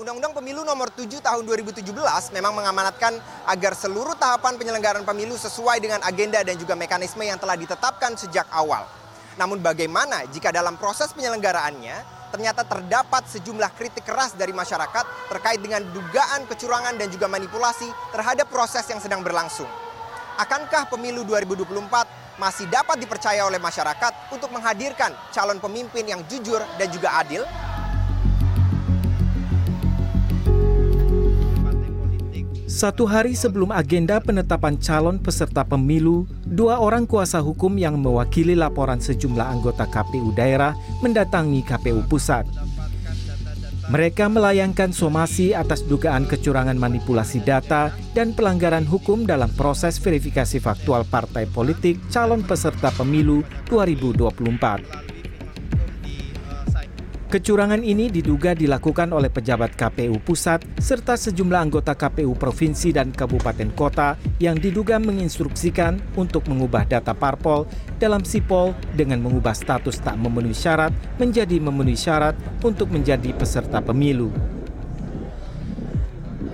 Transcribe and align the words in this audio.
Undang-Undang 0.00 0.32
Pemilu 0.32 0.64
Nomor 0.64 0.88
7 0.88 1.20
Tahun 1.20 1.44
2017 1.44 1.84
memang 2.32 2.56
mengamanatkan 2.56 3.20
agar 3.44 3.76
seluruh 3.76 4.16
tahapan 4.16 4.56
penyelenggaraan 4.56 5.04
pemilu 5.04 5.36
sesuai 5.36 5.76
dengan 5.76 6.00
agenda 6.00 6.40
dan 6.40 6.56
juga 6.56 6.72
mekanisme 6.72 7.20
yang 7.20 7.36
telah 7.36 7.52
ditetapkan 7.52 8.16
sejak 8.16 8.48
awal. 8.48 8.88
Namun 9.36 9.60
bagaimana 9.60 10.24
jika 10.32 10.48
dalam 10.56 10.80
proses 10.80 11.12
penyelenggaraannya 11.12 12.00
ternyata 12.32 12.64
terdapat 12.64 13.28
sejumlah 13.28 13.76
kritik 13.76 14.08
keras 14.08 14.32
dari 14.32 14.56
masyarakat 14.56 15.04
terkait 15.28 15.60
dengan 15.60 15.84
dugaan 15.92 16.48
kecurangan 16.48 16.96
dan 16.96 17.12
juga 17.12 17.28
manipulasi 17.28 17.92
terhadap 18.16 18.48
proses 18.48 18.88
yang 18.88 19.04
sedang 19.04 19.20
berlangsung. 19.20 19.68
Akankah 20.40 20.88
pemilu 20.88 21.28
2024 21.28 22.40
masih 22.40 22.64
dapat 22.72 22.96
dipercaya 22.96 23.44
oleh 23.44 23.60
masyarakat 23.60 24.32
untuk 24.32 24.48
menghadirkan 24.48 25.12
calon 25.28 25.60
pemimpin 25.60 26.08
yang 26.08 26.24
jujur 26.24 26.64
dan 26.80 26.88
juga 26.88 27.20
adil? 27.20 27.44
Satu 32.80 33.04
hari 33.04 33.36
sebelum 33.36 33.76
agenda 33.76 34.16
penetapan 34.24 34.72
calon 34.80 35.20
peserta 35.20 35.60
pemilu, 35.68 36.24
dua 36.48 36.80
orang 36.80 37.04
kuasa 37.04 37.36
hukum 37.36 37.76
yang 37.76 38.00
mewakili 38.00 38.56
laporan 38.56 38.96
sejumlah 38.96 39.52
anggota 39.52 39.84
KPU 39.84 40.32
daerah 40.32 40.72
mendatangi 41.04 41.60
KPU 41.60 42.00
pusat. 42.08 42.48
Mereka 43.92 44.32
melayangkan 44.32 44.96
somasi 44.96 45.52
atas 45.52 45.84
dugaan 45.84 46.24
kecurangan 46.24 46.80
manipulasi 46.80 47.44
data 47.44 47.92
dan 48.16 48.32
pelanggaran 48.32 48.88
hukum 48.88 49.28
dalam 49.28 49.52
proses 49.60 50.00
verifikasi 50.00 50.56
faktual 50.56 51.04
partai 51.04 51.44
politik 51.52 52.00
calon 52.08 52.40
peserta 52.40 52.88
pemilu 52.96 53.44
2024. 53.68 55.09
Kecurangan 57.30 57.86
ini 57.86 58.10
diduga 58.10 58.58
dilakukan 58.58 59.14
oleh 59.14 59.30
pejabat 59.30 59.78
KPU 59.78 60.18
pusat 60.18 60.66
serta 60.82 61.14
sejumlah 61.14 61.62
anggota 61.62 61.94
KPU 61.94 62.34
provinsi 62.34 62.90
dan 62.90 63.14
kabupaten 63.14 63.70
kota 63.78 64.18
yang 64.42 64.58
diduga 64.58 64.98
menginstruksikan 64.98 66.02
untuk 66.18 66.50
mengubah 66.50 66.90
data 66.90 67.14
parpol 67.14 67.70
dalam 68.02 68.26
sipol 68.26 68.74
dengan 68.98 69.22
mengubah 69.22 69.54
status 69.54 70.02
tak 70.02 70.18
memenuhi 70.18 70.58
syarat 70.58 70.90
menjadi 71.22 71.62
memenuhi 71.62 71.94
syarat 71.94 72.34
untuk 72.66 72.90
menjadi 72.90 73.30
peserta 73.38 73.78
pemilu. 73.78 74.49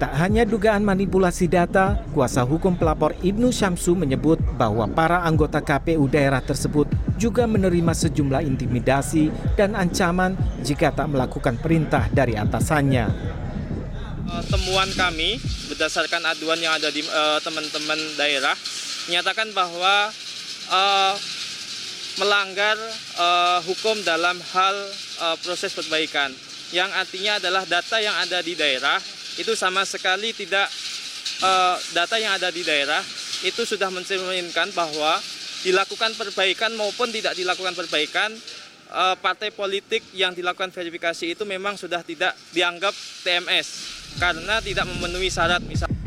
Tak 0.00 0.16
hanya 0.16 0.48
dugaan 0.48 0.80
manipulasi 0.80 1.44
data, 1.44 2.00
kuasa 2.16 2.40
hukum 2.40 2.72
pelapor 2.72 3.12
Ibnu 3.20 3.52
Syamsu 3.52 3.92
menyebut 3.92 4.40
bahwa 4.56 4.88
para 4.88 5.20
anggota 5.28 5.60
KPU 5.60 6.08
daerah 6.08 6.40
tersebut 6.40 6.88
juga 7.20 7.44
menerima 7.44 7.92
sejumlah 7.92 8.40
intimidasi 8.48 9.28
dan 9.60 9.76
ancaman 9.76 10.40
jika 10.64 10.88
tak 10.88 11.04
melakukan 11.12 11.60
perintah 11.60 12.08
dari 12.16 12.32
atasannya. 12.32 13.12
Eh, 14.24 14.42
temuan 14.48 14.88
kami 14.96 15.36
berdasarkan 15.68 16.32
aduan 16.32 16.56
yang 16.64 16.80
ada 16.80 16.88
di 16.88 17.04
eh, 17.04 17.38
teman-teman 17.44 18.00
uh, 18.00 18.16
daerah 18.16 18.56
menyatakan 19.04 19.52
bahwa 19.52 20.08
uh, 20.72 21.14
melanggar 22.16 22.80
uh, 23.20 23.60
hukum 23.68 24.00
dalam 24.00 24.40
hal 24.56 24.76
uh, 25.20 25.36
proses 25.44 25.76
perbaikan 25.76 26.32
yang 26.70 26.90
artinya 26.94 27.42
adalah 27.42 27.66
data 27.66 27.98
yang 27.98 28.14
ada 28.18 28.38
di 28.42 28.54
daerah 28.54 28.98
itu 29.38 29.54
sama 29.58 29.82
sekali 29.86 30.34
tidak 30.34 30.66
uh, 31.42 31.76
data 31.94 32.16
yang 32.18 32.34
ada 32.34 32.50
di 32.50 32.62
daerah 32.62 33.02
itu 33.46 33.62
sudah 33.64 33.88
mencerminkan 33.88 34.70
bahwa 34.74 35.18
dilakukan 35.60 36.16
perbaikan 36.16 36.72
maupun 36.76 37.12
tidak 37.12 37.36
dilakukan 37.36 37.76
perbaikan 37.76 38.32
uh, 38.92 39.14
partai 39.20 39.52
politik 39.52 40.00
yang 40.16 40.32
dilakukan 40.32 40.72
verifikasi 40.72 41.36
itu 41.36 41.44
memang 41.44 41.76
sudah 41.76 42.00
tidak 42.00 42.32
dianggap 42.56 42.94
TMS 43.22 43.68
karena 44.18 44.58
tidak 44.64 44.88
memenuhi 44.88 45.28
syarat 45.28 45.62
misalnya 45.62 45.99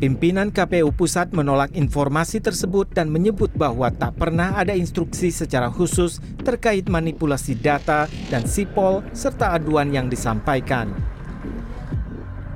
Pimpinan 0.00 0.48
KPU 0.48 0.96
Pusat 0.96 1.36
menolak 1.36 1.76
informasi 1.76 2.40
tersebut 2.40 2.88
dan 2.88 3.12
menyebut 3.12 3.52
bahwa 3.52 3.92
tak 3.92 4.16
pernah 4.16 4.56
ada 4.56 4.72
instruksi 4.72 5.28
secara 5.28 5.68
khusus 5.68 6.24
terkait 6.40 6.88
manipulasi 6.88 7.52
data 7.52 8.08
dan 8.32 8.48
sipol 8.48 9.04
serta 9.12 9.52
aduan 9.52 9.92
yang 9.92 10.08
disampaikan. 10.08 10.88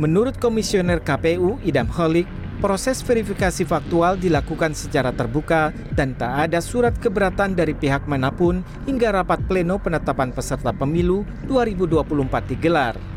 Menurut 0.00 0.40
Komisioner 0.40 0.96
KPU 1.04 1.60
Idam 1.60 1.92
Holik, 1.92 2.24
proses 2.64 3.04
verifikasi 3.04 3.68
faktual 3.68 4.16
dilakukan 4.16 4.72
secara 4.72 5.12
terbuka 5.12 5.76
dan 5.92 6.16
tak 6.16 6.48
ada 6.48 6.64
surat 6.64 6.96
keberatan 6.96 7.52
dari 7.52 7.76
pihak 7.76 8.08
mana 8.08 8.32
pun 8.32 8.64
hingga 8.88 9.12
rapat 9.12 9.44
pleno 9.44 9.76
penetapan 9.76 10.32
peserta 10.32 10.72
pemilu 10.72 11.20
2024 11.52 12.00
digelar. 12.48 13.15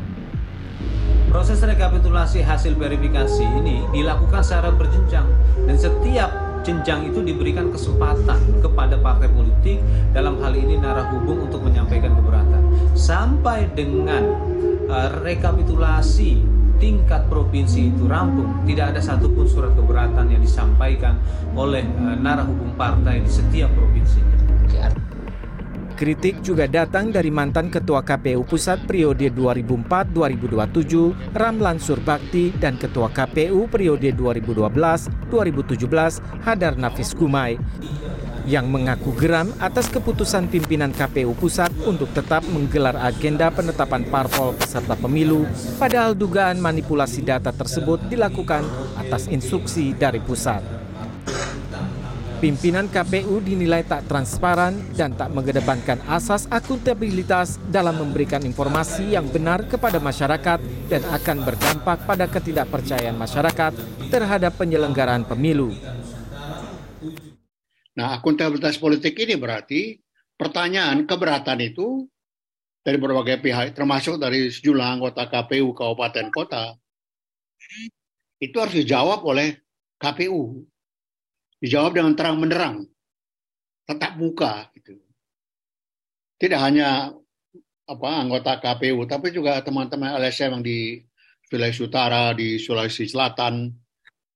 Proses 1.30 1.62
rekapitulasi 1.62 2.42
hasil 2.42 2.74
verifikasi 2.74 3.46
ini 3.62 3.86
dilakukan 3.94 4.42
secara 4.42 4.74
berjenjang 4.74 5.30
dan 5.62 5.78
setiap 5.78 6.26
jenjang 6.66 7.06
itu 7.06 7.22
diberikan 7.22 7.70
kesempatan 7.70 8.58
kepada 8.58 8.98
partai 8.98 9.30
politik 9.30 9.78
dalam 10.10 10.42
hal 10.42 10.58
ini 10.58 10.74
narah 10.82 11.06
hubung 11.14 11.46
untuk 11.46 11.62
menyampaikan 11.62 12.18
keberatan 12.18 12.62
sampai 12.98 13.70
dengan 13.78 14.26
uh, 14.90 15.22
rekapitulasi 15.22 16.42
tingkat 16.80 17.28
provinsi 17.28 17.92
itu 17.92 18.08
rampung, 18.08 18.64
tidak 18.64 18.96
ada 18.96 19.00
satupun 19.04 19.46
surat 19.46 19.70
keberatan 19.76 20.32
yang 20.32 20.42
disampaikan 20.42 21.14
oleh 21.54 21.84
uh, 22.00 22.16
narah 22.18 22.48
hubung 22.48 22.74
partai 22.74 23.22
di 23.22 23.30
setiap 23.30 23.70
provinsi. 23.76 23.89
Kritik 26.00 26.40
juga 26.40 26.64
datang 26.64 27.12
dari 27.12 27.28
mantan 27.28 27.68
Ketua 27.68 28.00
KPU 28.00 28.48
Pusat 28.48 28.88
periode 28.88 29.28
2004-2027, 29.36 31.36
Ramlan 31.36 31.76
Surbakti, 31.76 32.56
dan 32.56 32.80
Ketua 32.80 33.12
KPU 33.12 33.68
periode 33.68 34.08
2012-2017, 34.16 35.28
Hadar 36.40 36.80
Nafis 36.80 37.12
Gumai 37.12 37.60
yang 38.48 38.72
mengaku 38.72 39.12
geram 39.12 39.52
atas 39.60 39.92
keputusan 39.92 40.48
pimpinan 40.48 40.96
KPU 40.96 41.36
Pusat 41.36 41.68
untuk 41.84 42.08
tetap 42.16 42.48
menggelar 42.48 42.96
agenda 42.96 43.52
penetapan 43.52 44.00
parpol 44.08 44.56
peserta 44.56 44.96
pemilu, 44.96 45.44
padahal 45.76 46.16
dugaan 46.16 46.64
manipulasi 46.64 47.20
data 47.20 47.52
tersebut 47.52 48.08
dilakukan 48.08 48.64
atas 48.96 49.28
instruksi 49.28 49.92
dari 49.92 50.24
pusat. 50.24 50.79
Pimpinan 52.40 52.88
KPU 52.88 53.44
dinilai 53.44 53.84
tak 53.84 54.08
transparan 54.08 54.72
dan 54.96 55.12
tak 55.12 55.28
mengedepankan 55.36 56.00
asas 56.08 56.48
akuntabilitas 56.48 57.60
dalam 57.68 58.00
memberikan 58.00 58.40
informasi 58.40 59.12
yang 59.12 59.28
benar 59.28 59.68
kepada 59.68 60.00
masyarakat 60.00 60.56
dan 60.88 61.04
akan 61.04 61.44
berdampak 61.44 62.00
pada 62.08 62.24
ketidakpercayaan 62.24 63.12
masyarakat 63.12 63.76
terhadap 64.08 64.56
penyelenggaraan 64.56 65.28
pemilu. 65.28 65.68
Nah, 67.92 68.16
akuntabilitas 68.16 68.80
politik 68.80 69.20
ini 69.20 69.36
berarti 69.36 70.00
pertanyaan 70.40 71.04
keberatan 71.04 71.60
itu 71.60 72.08
dari 72.80 72.96
berbagai 72.96 73.44
pihak, 73.44 73.76
termasuk 73.76 74.16
dari 74.16 74.48
sejumlah 74.48 74.88
anggota 74.96 75.28
KPU 75.28 75.76
kabupaten 75.76 76.32
kota, 76.32 76.72
itu 78.40 78.56
harus 78.56 78.80
dijawab 78.80 79.20
oleh 79.28 79.60
KPU. 80.00 80.64
Dijawab 81.60 81.92
dengan 81.92 82.16
terang 82.16 82.40
menerang, 82.40 82.76
tetap 83.84 84.16
muka. 84.16 84.72
Gitu. 84.72 84.96
Tidak 86.40 86.56
hanya 86.56 87.12
apa 87.84 88.08
anggota 88.22 88.56
KPU, 88.56 89.04
tapi 89.04 89.34
juga 89.34 89.60
teman-teman 89.60 90.16
LSM 90.16 90.60
yang 90.60 90.64
di 90.64 91.04
Sulawesi 91.50 91.82
Utara, 91.84 92.32
di 92.32 92.56
Sulawesi 92.56 93.04
Selatan, 93.10 93.66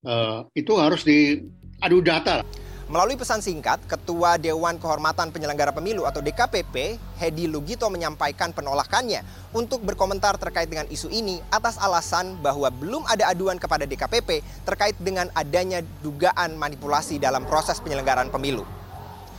uh, 0.04 0.44
itu 0.52 0.72
harus 0.76 1.06
diadu 1.06 2.02
data. 2.02 2.42
Melalui 2.84 3.16
pesan 3.16 3.40
singkat, 3.40 3.80
Ketua 3.88 4.36
Dewan 4.36 4.76
Kehormatan 4.76 5.32
Penyelenggara 5.32 5.72
Pemilu 5.72 6.04
atau 6.04 6.20
DKPP, 6.20 7.00
Hedi 7.16 7.48
Lugito 7.48 7.88
menyampaikan 7.88 8.52
penolakannya 8.52 9.24
untuk 9.56 9.80
berkomentar 9.80 10.36
terkait 10.36 10.68
dengan 10.68 10.84
isu 10.92 11.08
ini 11.08 11.40
atas 11.48 11.80
alasan 11.80 12.36
bahwa 12.44 12.68
belum 12.68 13.08
ada 13.08 13.32
aduan 13.32 13.56
kepada 13.56 13.88
DKPP 13.88 14.44
terkait 14.68 14.92
dengan 15.00 15.32
adanya 15.32 15.80
dugaan 16.04 16.60
manipulasi 16.60 17.16
dalam 17.16 17.48
proses 17.48 17.80
penyelenggaraan 17.80 18.28
pemilu. 18.28 18.68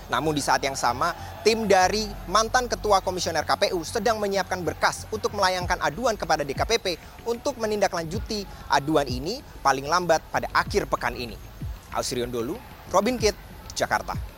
Namun 0.09 0.33
di 0.33 0.41
saat 0.41 0.65
yang 0.65 0.73
sama, 0.73 1.13
tim 1.45 1.69
dari 1.69 2.09
mantan 2.25 2.65
Ketua 2.65 3.05
Komisioner 3.05 3.45
KPU 3.45 3.77
sedang 3.85 4.17
menyiapkan 4.17 4.65
berkas 4.65 5.05
untuk 5.13 5.37
melayangkan 5.37 5.77
aduan 5.85 6.17
kepada 6.17 6.41
DKPP 6.41 6.97
untuk 7.29 7.61
menindaklanjuti 7.61 8.41
aduan 8.73 9.05
ini 9.05 9.37
paling 9.61 9.85
lambat 9.85 10.25
pada 10.33 10.49
akhir 10.49 10.89
pekan 10.89 11.13
ini. 11.13 11.37
Ausrion 11.93 12.27
Dolu, 12.33 12.74
Robin 12.91 13.17
Kitt, 13.17 13.35
Jakarta. 13.75 14.34